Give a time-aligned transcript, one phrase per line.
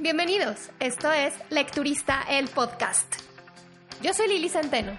[0.00, 3.16] Bienvenidos, esto es Lecturista el Podcast.
[4.00, 4.96] Yo soy Lili Centeno.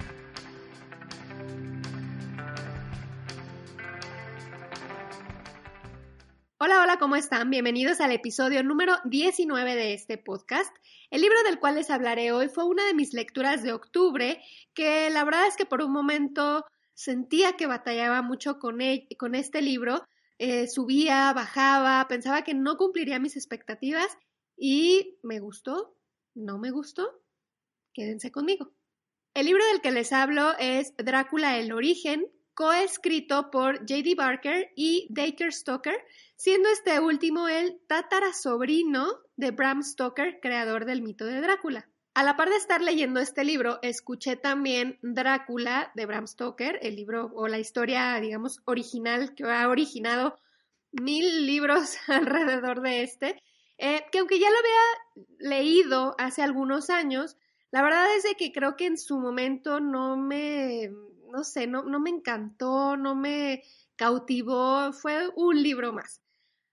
[6.57, 7.50] Hola, hola, ¿cómo están?
[7.50, 10.75] Bienvenidos al episodio número 19 de este podcast.
[11.09, 14.41] El libro del cual les hablaré hoy fue una de mis lecturas de octubre,
[14.73, 18.80] que la verdad es que por un momento sentía que batallaba mucho con,
[19.18, 20.04] con este libro,
[20.39, 24.17] eh, subía, bajaba, pensaba que no cumpliría mis expectativas
[24.59, 25.95] y me gustó,
[26.36, 27.22] no me gustó,
[27.94, 28.72] quédense conmigo.
[29.34, 34.16] El libro del que les hablo es Drácula el origen, coescrito por J.D.
[34.16, 35.98] Barker y Dacre Stoker,
[36.36, 41.88] siendo este último el tatarasobrino de Bram Stoker, creador del mito de Drácula.
[42.14, 46.98] A la par de estar leyendo este libro, escuché también Drácula de Bram Stoker, el
[46.98, 50.38] libro o la historia, digamos, original que ha originado
[50.91, 53.41] mil libros alrededor de este,
[53.79, 57.38] eh, que aunque ya lo había leído hace algunos años,
[57.72, 60.91] la verdad es que creo que en su momento no me,
[61.31, 63.63] no sé, no, no me encantó, no me
[63.95, 66.21] cautivó, fue un libro más.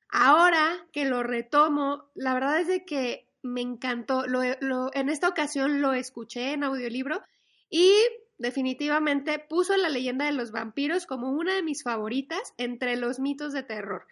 [0.09, 4.27] Ahora que lo retomo, la verdad es de que me encantó.
[4.27, 7.23] Lo, lo, en esta ocasión lo escuché en audiolibro
[7.71, 7.93] y
[8.39, 13.53] definitivamente puso la leyenda de los vampiros como una de mis favoritas entre los mitos
[13.53, 14.07] de terror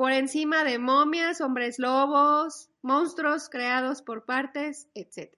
[0.00, 5.30] por encima de momias, hombres lobos, monstruos creados por partes, etc.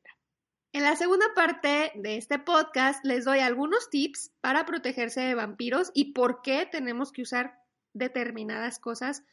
[0.73, 5.91] En la segunda parte de este podcast les doy algunos tips para protegerse de vampiros
[5.95, 7.59] y por qué tenemos que usar
[7.93, 9.25] determinadas cosas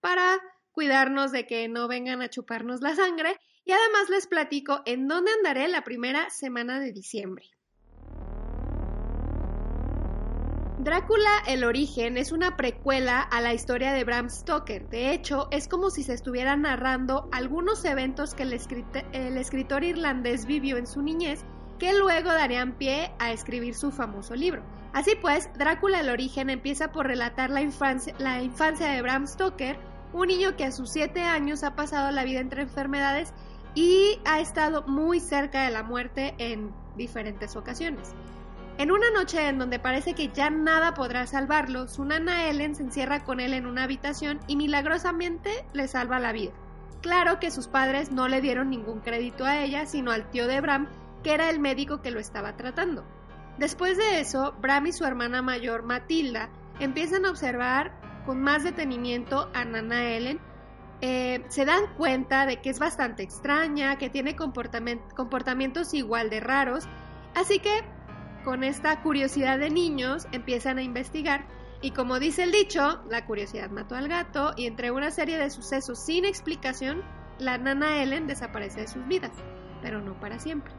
[0.00, 0.40] para
[0.72, 5.32] cuidarnos de que no vengan a chuparnos la sangre y además les platico en dónde
[5.32, 7.44] andaré la primera semana de diciembre.
[10.80, 14.88] Drácula el origen es una precuela a la historia de Bram Stoker.
[14.88, 20.76] De hecho, es como si se estuviera narrando algunos eventos que el, escritor irlandés vivió
[20.76, 21.44] en su niñez
[21.80, 24.62] que luego darían pie a escribir su famoso libro.
[24.92, 29.76] Así pues, Drácula el origen empieza por relatar la infancia, la infancia de Bram Stoker,
[30.12, 33.34] un niño que a sus 7 años ha pasado la vida entre enfermedades
[33.74, 38.14] y ha estado muy cerca de la muerte en diferentes ocasiones.
[38.78, 42.84] En una noche en donde parece que ya nada podrá salvarlo, su nana Ellen se
[42.84, 46.52] encierra con él en una habitación y milagrosamente le salva la vida.
[47.02, 50.60] Claro que sus padres no le dieron ningún crédito a ella, sino al tío de
[50.60, 50.88] Bram,
[51.24, 53.04] que era el médico que lo estaba tratando.
[53.58, 57.92] Después de eso, Bram y su hermana mayor, Matilda, empiezan a observar
[58.26, 60.38] con más detenimiento a Nana Ellen.
[61.00, 66.84] Eh, se dan cuenta de que es bastante extraña, que tiene comportamientos igual de raros,
[67.34, 67.97] así que
[68.44, 71.46] con esta curiosidad de niños empiezan a investigar
[71.80, 75.48] y como dice el dicho, la curiosidad mató al gato y entre una serie de
[75.48, 77.02] sucesos sin explicación,
[77.38, 79.30] la nana Ellen desaparece de sus vidas,
[79.80, 80.72] pero no para siempre.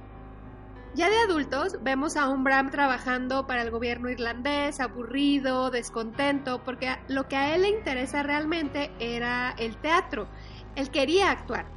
[0.95, 6.97] Ya de adultos vemos a un Bram trabajando para el gobierno irlandés, aburrido, descontento, porque
[7.07, 10.27] lo que a él le interesa realmente era el teatro.
[10.75, 11.67] Él quería actuar,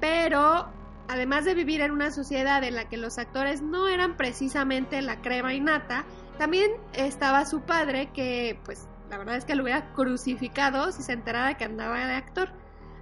[0.00, 0.72] pero
[1.08, 5.20] además de vivir en una sociedad en la que los actores no eran precisamente la
[5.20, 6.04] crema innata,
[6.38, 11.12] también estaba su padre que, pues, la verdad es que lo hubiera crucificado si se
[11.12, 12.50] enterara que andaba de actor.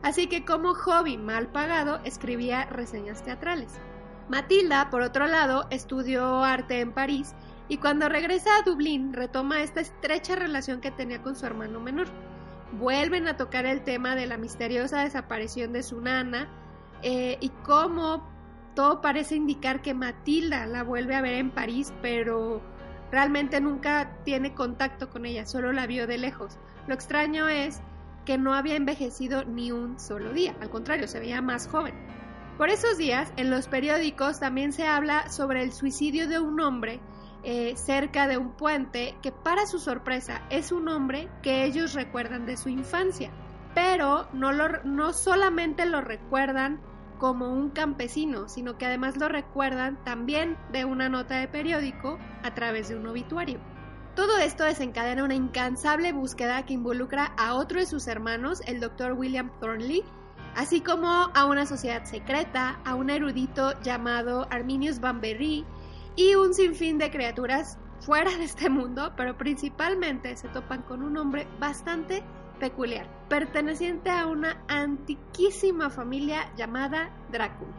[0.02, 3.78] Así que como hobby mal pagado escribía reseñas teatrales.
[4.28, 7.34] Matilda, por otro lado, estudió arte en París
[7.68, 12.08] y cuando regresa a Dublín retoma esta estrecha relación que tenía con su hermano menor.
[12.72, 16.48] Vuelven a tocar el tema de la misteriosa desaparición de su nana,
[17.02, 18.28] eh, y cómo
[18.74, 22.62] todo parece indicar que Matilda la vuelve a ver en París, pero
[23.10, 26.58] realmente nunca tiene contacto con ella, solo la vio de lejos.
[26.86, 27.80] Lo extraño es
[28.24, 31.94] que no había envejecido ni un solo día, al contrario, se veía más joven.
[32.56, 37.00] Por esos días, en los periódicos también se habla sobre el suicidio de un hombre
[37.42, 42.44] eh, cerca de un puente que para su sorpresa es un hombre que ellos recuerdan
[42.44, 43.30] de su infancia,
[43.74, 46.80] pero no, lo, no solamente lo recuerdan
[47.20, 52.54] como un campesino, sino que además lo recuerdan también de una nota de periódico a
[52.54, 53.60] través de un obituario.
[54.16, 59.12] Todo esto desencadena una incansable búsqueda que involucra a otro de sus hermanos, el Dr.
[59.12, 60.02] William Thornley,
[60.56, 65.66] así como a una sociedad secreta, a un erudito llamado Arminius Bamberry
[66.16, 71.18] y un sinfín de criaturas fuera de este mundo, pero principalmente se topan con un
[71.18, 72.24] hombre bastante
[72.60, 77.72] peculiar, perteneciente a una antiquísima familia llamada Drácula.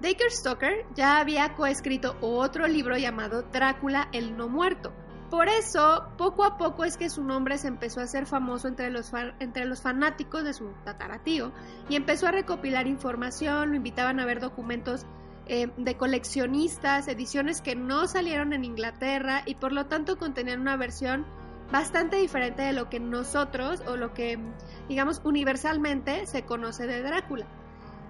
[0.00, 4.94] Dacre Stoker ya había coescrito otro libro llamado Drácula el no muerto,
[5.28, 8.90] Por eso, poco a poco es que su nombre se empezó a hacer famoso entre
[8.90, 11.52] los, entre los fanáticos de su tataratío
[11.88, 15.06] y empezó a recopilar información, lo invitaban a ver documentos
[15.46, 20.76] eh, de coleccionistas, ediciones que no salieron en Inglaterra y por lo tanto contenían una
[20.76, 21.26] versión
[21.72, 24.38] bastante diferente de lo que nosotros o lo que
[24.88, 27.46] digamos universalmente se conoce de Drácula.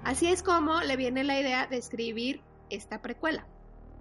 [0.05, 3.47] Así es como le viene la idea de escribir esta precuela.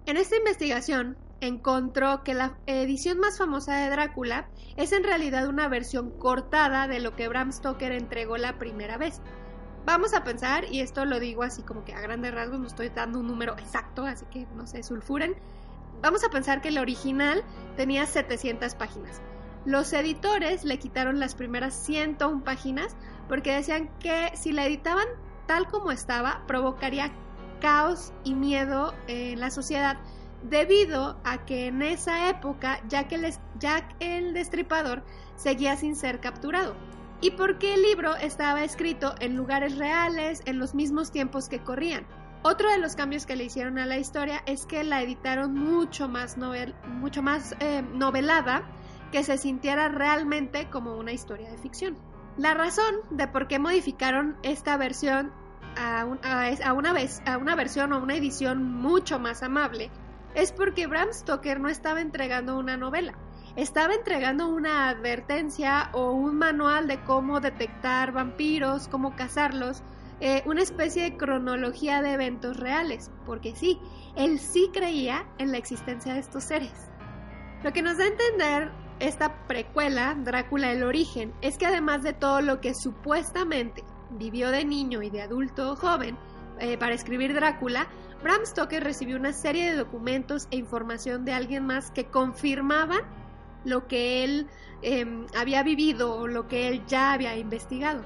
[0.06, 5.68] En esta investigación encontró que la edición más famosa de Drácula es en realidad una
[5.68, 9.20] versión cortada de lo que Bram Stoker entregó la primera vez.
[9.84, 12.90] Vamos a pensar, y esto lo digo así como que a grandes rasgos, no estoy
[12.90, 15.34] dando un número exacto, así que no se sulfuren.
[16.02, 17.42] Vamos a pensar que el original
[17.76, 19.20] tenía 700 páginas.
[19.64, 22.96] Los editores le quitaron las primeras 101 páginas
[23.28, 25.06] porque decían que si la editaban
[25.46, 27.12] tal como estaba, provocaría
[27.60, 29.98] caos y miedo en la sociedad
[30.42, 35.02] debido a que en esa época Jack el, Jack el Destripador
[35.36, 36.74] seguía sin ser capturado.
[37.20, 42.06] Y porque el libro estaba escrito en lugares reales, en los mismos tiempos que corrían.
[42.42, 46.08] Otro de los cambios que le hicieron a la historia es que la editaron mucho
[46.08, 48.62] más, novel, mucho más eh, novelada,
[49.10, 51.96] que se sintiera realmente como una historia de ficción.
[52.36, 55.32] La razón de por qué modificaron esta versión
[55.76, 59.90] a, una vez, a una versión o una edición mucho más amable
[60.34, 63.14] es porque Bram Stoker no estaba entregando una novela,
[63.56, 69.82] estaba entregando una advertencia o un manual de cómo detectar vampiros, cómo cazarlos,
[70.20, 73.78] eh, una especie de cronología de eventos reales, porque sí,
[74.16, 76.90] él sí creía en la existencia de estos seres.
[77.62, 78.70] Lo que nos da a entender
[79.00, 84.64] esta precuela, Drácula el origen, es que además de todo lo que supuestamente vivió de
[84.64, 86.16] niño y de adulto joven
[86.58, 87.88] eh, para escribir Drácula,
[88.22, 93.00] Bram Stoker recibió una serie de documentos e información de alguien más que confirmaban
[93.64, 94.46] lo que él
[94.82, 98.02] em, había vivido o lo que él ya había investigado.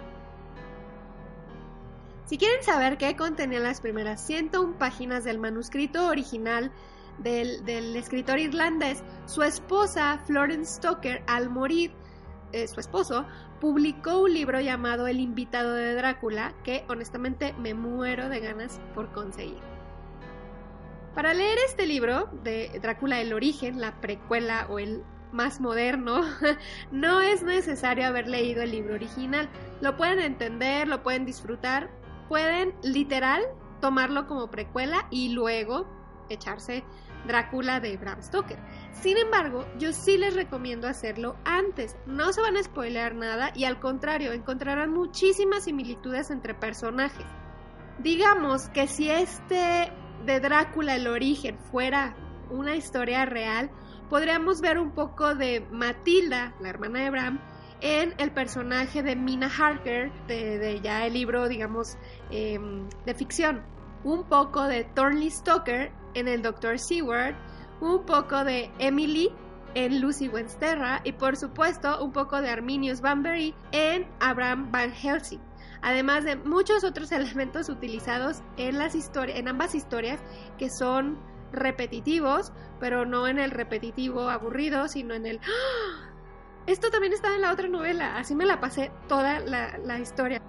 [2.26, 6.72] Si quieren saber qué contenían las primeras 101 páginas del manuscrito original
[7.18, 11.92] del, escritor irlandés, su esposa Florence Stoker, al morir,
[12.52, 13.26] eh, su esposo,
[13.60, 19.12] publicó un libro llamado El invitado de Drácula, que honestamente me muero de ganas por
[19.12, 19.62] conseguir.
[21.14, 26.22] Para leer este libro de Drácula el origen, la precuela o el más moderno,
[26.90, 29.48] no es necesario haber leído el libro original.
[29.80, 31.90] Lo pueden entender, lo pueden disfrutar,
[32.28, 33.42] pueden literal
[33.80, 35.86] tomarlo como precuela y luego
[36.28, 36.84] echarse
[37.26, 38.58] Drácula de Bram Stoker.
[38.92, 41.96] Sin embargo, yo sí les recomiendo hacerlo antes.
[42.06, 47.26] No se van a spoilear nada y al contrario, encontrarán muchísimas similitudes entre personajes.
[47.98, 49.92] Digamos que si este
[50.24, 52.16] de Drácula el origen fuera
[52.50, 53.70] una historia real,
[54.08, 57.40] podríamos ver un poco de Matilda, la hermana de Bram,
[57.80, 61.98] en el personaje de Mina Harker, de, ya el libro, digamos,
[62.30, 63.62] em, de ficción.
[64.04, 66.78] Un poco de Thornley Stoker en el Dr.
[66.78, 67.34] Seward,
[67.80, 69.30] un poco de Emily
[69.74, 75.40] en Lucy Wensterra y por supuesto un poco de Arminius Banbury en Abraham Van Helsing
[75.84, 80.18] además de muchos otros elementos utilizados en, las en ambas historias
[80.58, 81.18] que son
[81.52, 85.40] repetitivos, pero no en el repetitivo aburrido, sino en el...
[85.44, 86.10] ¡Ah!
[86.66, 90.40] Esto también está en la otra novela, así me la pasé toda la historia.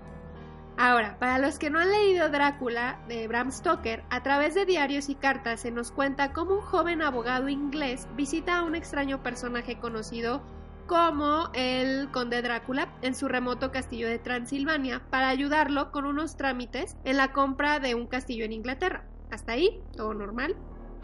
[0.78, 5.08] Ahora, para los que no han leído Drácula de Bram Stoker, a través de diarios
[5.08, 9.80] y cartas se nos cuenta cómo un joven abogado inglés visita a un extraño personaje
[9.80, 10.44] conocido
[10.86, 16.98] como el conde Drácula en su remoto castillo de Transilvania para ayudarlo con unos trámites
[17.06, 19.06] en la compra de un castillo en Inglaterra.
[19.32, 20.56] Hasta ahí, todo normal.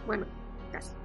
[0.06, 0.26] Bueno,
[0.72, 1.01] casi.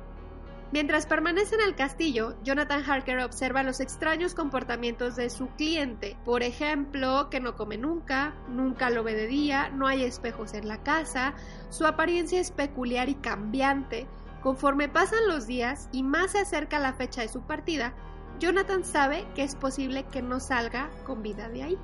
[0.73, 6.17] Mientras permanece en el castillo, Jonathan Harker observa los extraños comportamientos de su cliente.
[6.25, 10.67] Por ejemplo, que no come nunca, nunca lo ve de día, no hay espejos en
[10.67, 11.35] la casa,
[11.71, 14.09] su apariencia es peculiar y cambiante.
[14.43, 17.95] Conforme pasan los días y más se acerca la fecha de su partida,
[18.41, 21.79] Jonathan sabe que es posible que no salga con vida de ahí.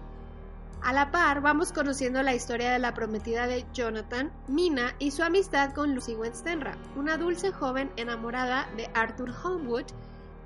[0.85, 5.23] A la par, vamos conociendo la historia de la prometida de Jonathan, Mina, y su
[5.23, 9.85] amistad con Lucy Wenstenra, una dulce joven enamorada de Arthur Holmwood,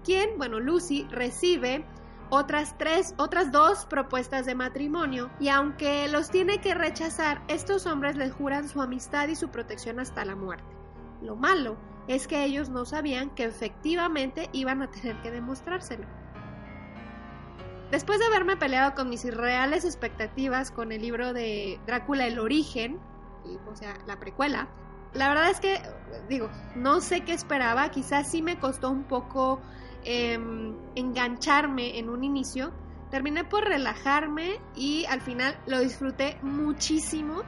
[0.05, 1.87] quien, bueno, Lucy recibe
[2.29, 8.17] otras tres, otras dos propuestas de matrimonio, y aunque los tiene que rechazar, estos hombres
[8.17, 10.77] le juran su amistad y su protección hasta la muerte.
[11.23, 11.79] Lo malo
[12.09, 16.07] es que ellos no sabían que efectivamente iban a tener que demostrárselo.
[17.91, 22.99] Después de haberme peleado con mis irreales expectativas con el libro de Drácula el origen,
[23.71, 24.69] o sea, la precuela,
[25.15, 25.81] la verdad es que,
[26.29, 29.61] digo, no sé qué esperaba, quizás sí me costó un poco
[30.05, 32.73] em, engancharme en un inicio,
[33.11, 37.43] terminé por relajarme y al final lo disfruté muchísimo.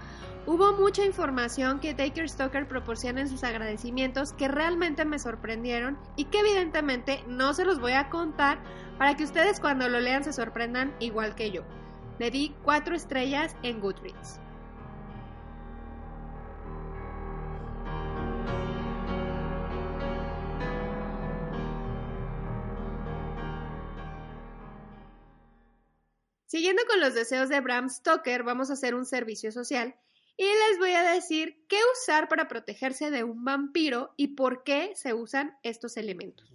[0.50, 6.25] Hubo mucha información que Taker Stoker proporciona en sus agradecimientos que realmente me sorprendieron y
[6.25, 8.59] que evidentemente no se los voy a contar
[8.97, 11.64] para que ustedes cuando lo lean se sorprendan igual que yo.
[12.19, 14.40] Le di cuatro estrellas en Goodreads.
[26.47, 29.95] Siguiendo con los deseos de Bram Stoker, vamos a hacer un servicio social
[30.38, 34.92] y les voy a decir qué usar para protegerse de un vampiro y por qué
[34.95, 36.54] se usan estos elementos.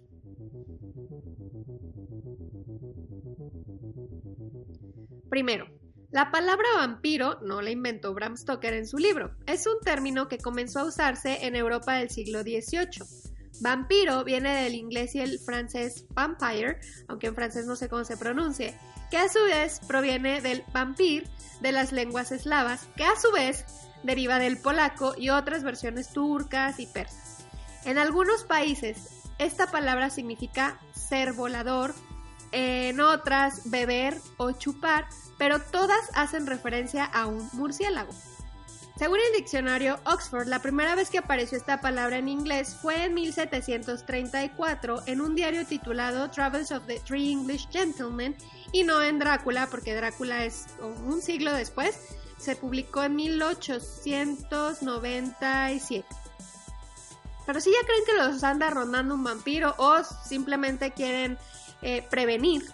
[5.28, 5.66] Primero,
[6.10, 9.36] la palabra vampiro no la inventó Bram Stoker en su libro.
[9.46, 13.34] Es un término que comenzó a usarse en Europa del siglo XVIII.
[13.60, 18.16] Vampiro viene del inglés y el francés vampire, aunque en francés no sé cómo se
[18.16, 18.74] pronuncie,
[19.14, 21.30] que a su vez proviene del vampir
[21.60, 23.64] de las lenguas eslavas, que a su vez
[24.02, 27.46] deriva del polaco y otras versiones turcas y persas.
[27.84, 31.94] En algunos países esta palabra significa ser volador,
[32.50, 35.06] en otras beber o chupar,
[35.38, 38.12] pero todas hacen referencia a un murciélago.
[38.98, 43.14] Según el diccionario Oxford, la primera vez que apareció esta palabra en inglés fue en
[43.14, 48.36] 1734 en un diario titulado Travels of the Three English Gentlemen
[48.74, 51.96] y no en Drácula, porque Drácula es un siglo después,
[52.38, 56.04] se publicó en 1897.
[57.46, 61.38] Pero si ya creen que los anda rondando un vampiro o simplemente quieren
[61.82, 62.64] eh, prevenir,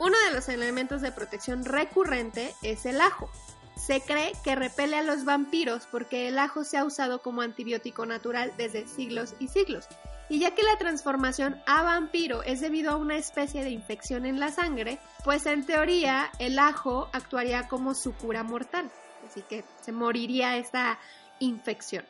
[0.00, 3.30] uno de los elementos de protección recurrente es el ajo.
[3.76, 8.06] Se cree que repele a los vampiros porque el ajo se ha usado como antibiótico
[8.06, 9.86] natural desde siglos y siglos.
[10.28, 14.40] Y ya que la transformación a vampiro es debido a una especie de infección en
[14.40, 18.90] la sangre, pues en teoría el ajo actuaría como su cura mortal.
[19.26, 20.98] Así que se moriría esta
[21.40, 22.04] infección.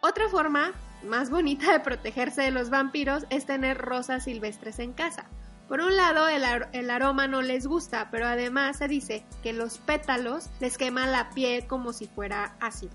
[0.00, 0.72] Otra forma
[1.04, 5.26] más bonita de protegerse de los vampiros es tener rosas silvestres en casa.
[5.68, 10.50] Por un lado, el, aroma no les gusta, pero además se dice que los pétalos
[10.60, 12.92] les queman la piel como si fuera ácido.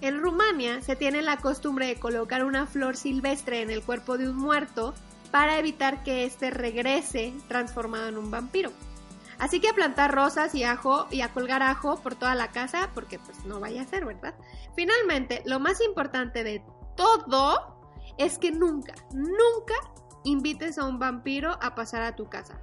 [0.00, 4.28] En Rumania se tiene la costumbre de colocar una flor silvestre en el cuerpo de
[4.28, 4.94] un muerto
[5.32, 8.70] para evitar que éste regrese transformado en un vampiro.
[9.38, 12.90] Así que a plantar rosas y ajo y a colgar ajo por toda la casa
[12.94, 14.34] porque pues no vaya a ser, ¿verdad?
[14.74, 16.62] Finalmente, lo más importante de
[16.96, 17.76] todo
[18.18, 19.74] es que nunca, nunca
[20.24, 22.60] invites a un vampiro a pasar a tu casa.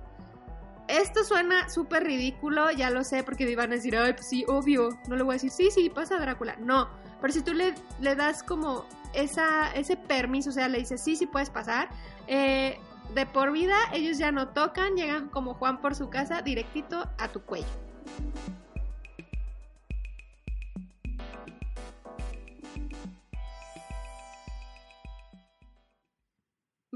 [0.87, 4.97] Esto suena súper ridículo, ya lo sé, porque iban a decir, ay, pues sí, obvio.
[5.07, 6.55] No le voy a decir, sí, sí, pasa Drácula.
[6.57, 6.89] No,
[7.21, 11.15] pero si tú le, le das como esa, ese permiso, o sea, le dices, sí,
[11.15, 11.89] sí puedes pasar,
[12.27, 12.79] eh,
[13.13, 17.29] de por vida ellos ya no tocan, llegan como Juan por su casa, directito a
[17.29, 17.67] tu cuello.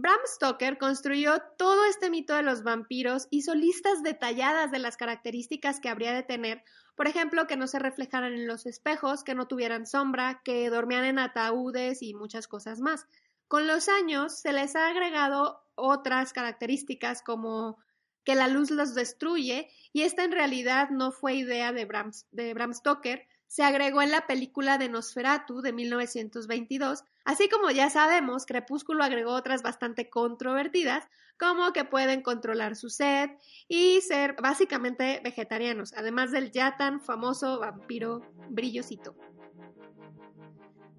[0.01, 5.79] Bram Stoker construyó todo este mito de los vampiros, hizo listas detalladas de las características
[5.79, 6.63] que habría de tener,
[6.95, 11.03] por ejemplo, que no se reflejaran en los espejos, que no tuvieran sombra, que dormían
[11.03, 13.07] en ataúdes y muchas cosas más.
[13.49, 17.77] Con los años se les ha agregado otras características como
[18.23, 22.53] que la luz los destruye y esta en realidad no fue idea de Bram, de
[22.53, 28.45] Bram Stoker, se agregó en la película de Nosferatu de 1922, así como ya sabemos,
[28.45, 31.03] Crepúsculo agregó otras bastante controvertidas,
[31.39, 33.31] como que pueden controlar su sed
[33.67, 39.15] y ser básicamente vegetarianos, además del ya tan famoso vampiro brillosito.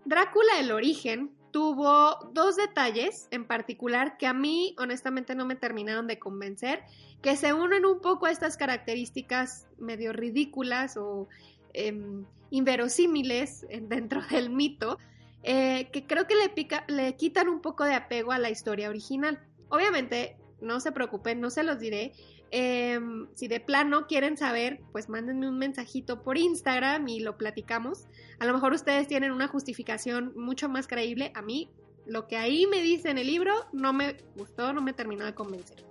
[0.04, 6.08] Drácula el origen tuvo dos detalles en particular que a mí honestamente no me terminaron
[6.08, 6.82] de convencer,
[7.22, 11.28] que se unen un poco a estas características medio ridículas o
[11.72, 14.98] Em, inverosímiles dentro del mito,
[15.42, 19.40] eh, que creo que le, le quitan un poco de apego a la historia original.
[19.68, 22.12] Obviamente, no se preocupen, no se los diré.
[22.50, 28.06] Em, si de plano quieren saber, pues mándenme un mensajito por Instagram y lo platicamos.
[28.40, 31.30] A lo mejor ustedes tienen una justificación mucho más creíble.
[31.34, 31.70] A mí,
[32.06, 35.34] lo que ahí me dice en el libro no me gustó, no me terminó de
[35.34, 35.89] convencer.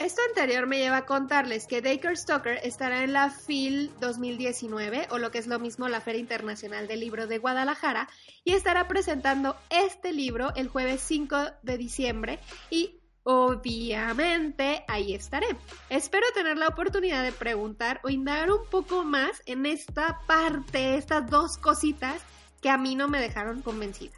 [0.00, 5.18] Esto anterior me lleva a contarles que Daker Stoker estará en la FIL 2019, o
[5.18, 8.08] lo que es lo mismo la Feria Internacional del Libro de Guadalajara,
[8.42, 12.38] y estará presentando este libro el jueves 5 de diciembre
[12.70, 15.48] y obviamente ahí estaré.
[15.90, 21.28] Espero tener la oportunidad de preguntar o indagar un poco más en esta parte, estas
[21.28, 22.22] dos cositas
[22.62, 24.14] que a mí no me dejaron convencida.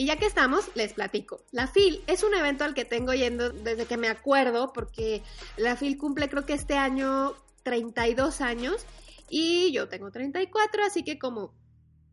[0.00, 1.44] Y ya que estamos, les platico.
[1.52, 5.22] La FIL es un evento al que tengo yendo desde que me acuerdo, porque
[5.58, 8.86] la FIL cumple creo que este año 32 años
[9.28, 11.52] y yo tengo 34, así que como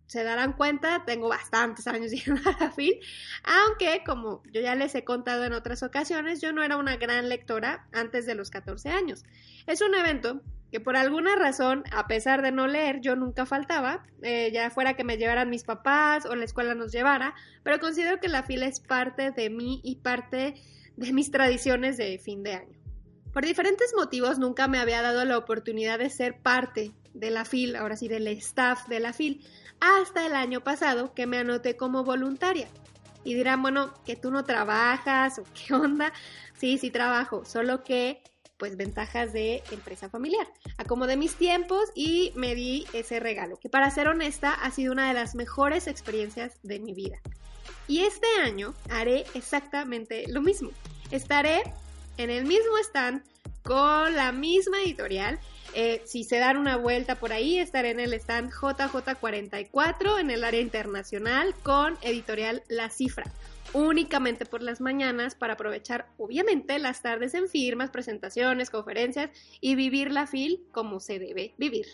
[0.06, 3.00] se darán cuenta, tengo bastantes años yendo a la FIL,
[3.46, 7.29] aunque como yo ya les he contado en otras ocasiones, yo no era una gran
[7.29, 9.24] lectora antes de los 14 años.
[9.65, 14.05] Es un evento que por alguna razón, a pesar de no leer, yo nunca faltaba,
[14.21, 18.19] eh, ya fuera que me llevaran mis papás o la escuela nos llevara, pero considero
[18.19, 20.55] que la FIL es parte de mí y parte
[20.97, 22.77] de mis tradiciones de fin de año.
[23.31, 27.75] Por diferentes motivos nunca me había dado la oportunidad de ser parte de la FIL,
[27.75, 29.45] ahora sí del staff de la FIL,
[29.79, 32.67] hasta el año pasado que me anoté como voluntaria.
[33.24, 36.13] Y dirán, bueno, que tú no trabajas o qué onda.
[36.53, 38.24] Sí, sí trabajo, solo que
[38.57, 40.47] pues ventajas de empresa familiar.
[40.77, 45.07] Acomodé mis tiempos y me di ese regalo, que para ser honesta ha sido una
[45.07, 47.19] de las mejores experiencias de mi vida.
[47.87, 50.71] Y este año haré exactamente lo mismo.
[51.11, 51.63] Estaré
[52.17, 53.23] en el mismo stand
[53.63, 55.39] con la misma editorial
[55.73, 60.43] eh, si se dan una vuelta por ahí, estaré en el stand JJ44 en el
[60.43, 63.25] área internacional con editorial La Cifra
[63.74, 69.31] únicamente por las mañanas para aprovechar obviamente las tardes en firmas, presentaciones, conferencias
[69.62, 71.86] y vivir la FIL como se debe vivir.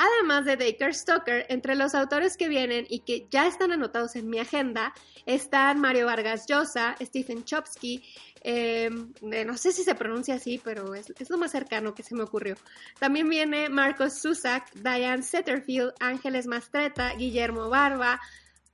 [0.00, 4.30] Además de Dacre Stoker, entre los autores que vienen y que ya están anotados en
[4.30, 4.94] mi agenda
[5.26, 8.04] están Mario Vargas Llosa, Stephen Chopsky,
[8.42, 12.14] em, eh, no sé si se pronuncia así, pero es, lo más cercano que se
[12.14, 12.54] me ocurrió.
[13.00, 18.20] También viene Marcos Susak, Diane Setterfield, Ángeles Mastreta, Guillermo Barba,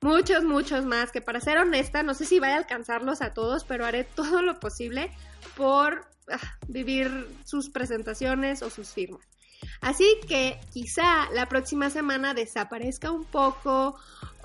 [0.05, 3.65] muchos, muchos más, que para ser honesta, no sé si vaya a alcanzarlos a todos,
[3.65, 5.11] pero haré todo lo posible
[5.57, 9.27] por ah, vivir sus presentaciones o sus firmas.
[9.81, 13.99] Así que quizá la próxima semana desaparezca un poco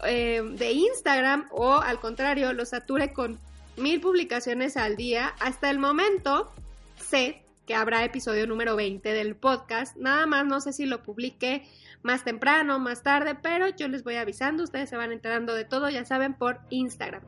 [0.05, 3.37] eh, de Instagram o al contrario lo sature con
[3.75, 5.35] mil publicaciones al día.
[5.41, 6.53] Hasta el momento
[6.95, 9.95] sé que habrá episodio número 20 del podcast.
[9.95, 11.67] Nada más no sé si lo publique
[12.01, 14.63] más temprano, más tarde, pero yo les voy avisando.
[14.63, 17.21] Ustedes se van enterando de todo, ya saben, por Instagram.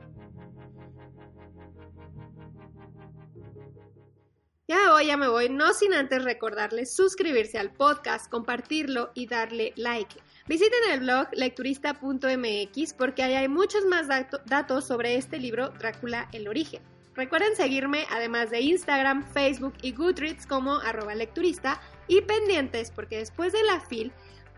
[4.66, 9.72] Ya voy, ya me voy, no sin antes recordarles suscribirse al podcast, compartirlo y darle
[9.76, 10.16] like.
[10.48, 14.08] Visiten el blog lecturista.mx porque ahí hay muchos más
[14.46, 16.82] datos sobre este libro Drácula el origen.
[17.14, 23.52] Recuerden seguirme además de Instagram, Facebook y Goodreads como arroba lecturista y pendientes porque después
[23.52, 24.12] de la fil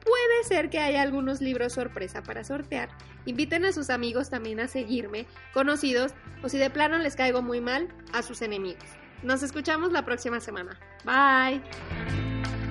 [0.05, 2.89] puede ser que haya algunos libros sorpresa para sortear.
[3.27, 6.13] Inviten a sus amigos también a seguirme, conocidos
[6.43, 8.85] o si de plano les caigo muy mal, a sus enemigos.
[9.23, 10.79] Nos escuchamos la próxima semana.
[11.05, 12.64] Bye.